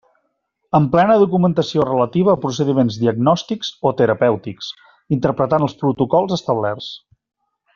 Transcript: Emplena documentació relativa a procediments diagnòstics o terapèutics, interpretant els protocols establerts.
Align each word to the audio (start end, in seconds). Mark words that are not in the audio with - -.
Emplena 0.77 1.17
documentació 1.23 1.83
relativa 1.89 2.33
a 2.33 2.41
procediments 2.45 2.97
diagnòstics 3.03 3.71
o 3.91 3.93
terapèutics, 4.01 4.71
interpretant 5.19 5.67
els 5.69 5.77
protocols 5.83 6.35
establerts. 6.41 6.91